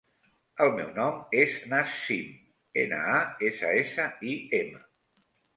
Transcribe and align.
El 0.63 0.71
meu 0.77 0.87
nom 0.95 1.19
és 1.41 1.53
Nassim: 1.73 2.33
ena, 2.85 3.03
a, 3.19 3.21
essa, 3.51 3.71
essa, 3.85 4.11
i, 4.33 4.35
ema. 4.65 4.83